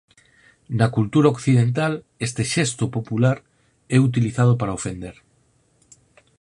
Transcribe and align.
Na 0.77 0.87
cultura 0.95 1.31
occidental 1.35 1.93
este 2.27 2.43
xesto 2.53 2.85
popular 2.95 3.37
é 3.95 3.97
utilizado 4.09 4.53
para 4.59 4.77
ofender. 4.79 5.15